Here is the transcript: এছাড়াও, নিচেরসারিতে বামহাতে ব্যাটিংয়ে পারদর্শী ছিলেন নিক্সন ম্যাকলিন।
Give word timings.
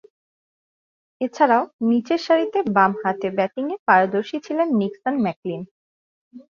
এছাড়াও, 1.21 1.63
নিচেরসারিতে 1.89 2.59
বামহাতে 2.75 3.27
ব্যাটিংয়ে 3.37 3.77
পারদর্শী 3.87 4.37
ছিলেন 4.45 4.67
নিক্সন 4.79 5.15
ম্যাকলিন। 5.25 5.61